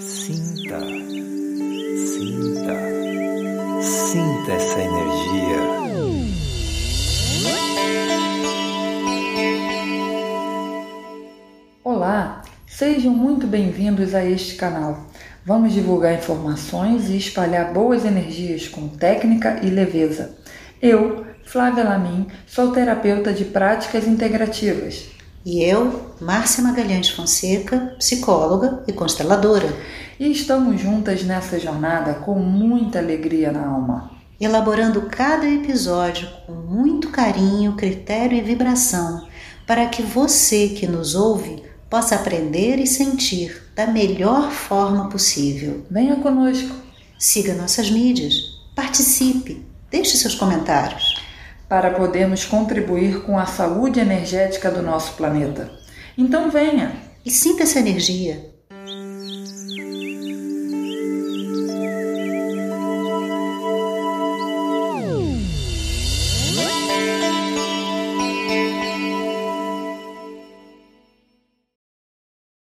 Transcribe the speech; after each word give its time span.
Sinta, 0.00 0.80
sinta, 1.96 2.74
sinta 3.82 4.52
essa 4.52 4.80
energia. 4.80 5.58
Olá, 11.84 12.42
sejam 12.66 13.12
muito 13.12 13.46
bem-vindos 13.46 14.14
a 14.14 14.24
este 14.24 14.56
canal. 14.56 15.06
Vamos 15.44 15.72
divulgar 15.72 16.14
informações 16.14 17.08
e 17.08 17.16
espalhar 17.16 17.72
boas 17.72 18.04
energias 18.04 18.66
com 18.66 18.88
técnica 18.88 19.60
e 19.62 19.70
leveza. 19.70 20.36
Eu, 20.82 21.26
Flávia 21.44 21.84
Lamin, 21.84 22.26
sou 22.46 22.72
terapeuta 22.72 23.32
de 23.32 23.44
práticas 23.44 24.06
integrativas. 24.06 25.13
E 25.44 25.62
eu, 25.62 26.14
Márcia 26.22 26.62
Magalhães 26.64 27.10
Fonseca, 27.10 27.94
psicóloga 27.98 28.82
e 28.88 28.92
consteladora. 28.94 29.68
E 30.18 30.32
estamos 30.32 30.80
juntas 30.80 31.22
nessa 31.22 31.60
jornada 31.60 32.14
com 32.14 32.38
muita 32.38 32.98
alegria 32.98 33.52
na 33.52 33.66
alma. 33.66 34.10
Elaborando 34.40 35.02
cada 35.02 35.46
episódio 35.46 36.26
com 36.46 36.52
muito 36.52 37.10
carinho, 37.10 37.74
critério 37.74 38.38
e 38.38 38.40
vibração, 38.40 39.28
para 39.66 39.86
que 39.86 40.02
você 40.02 40.68
que 40.68 40.86
nos 40.86 41.14
ouve 41.14 41.62
possa 41.90 42.14
aprender 42.14 42.78
e 42.78 42.86
sentir 42.86 43.70
da 43.76 43.86
melhor 43.86 44.50
forma 44.50 45.10
possível. 45.10 45.84
Venha 45.90 46.16
conosco. 46.16 46.74
Siga 47.18 47.52
nossas 47.54 47.90
mídias, 47.90 48.34
participe, 48.74 49.64
deixe 49.90 50.16
seus 50.16 50.34
comentários. 50.34 51.13
Para 51.68 51.90
podermos 51.90 52.44
contribuir 52.44 53.22
com 53.22 53.38
a 53.38 53.46
saúde 53.46 54.00
energética 54.00 54.70
do 54.70 54.82
nosso 54.82 55.14
planeta. 55.14 55.70
Então 56.16 56.50
venha 56.50 56.92
e 57.24 57.30
sinta 57.30 57.62
essa 57.62 57.78
energia 57.78 58.53